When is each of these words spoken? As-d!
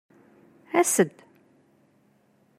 As-d! 0.79 1.15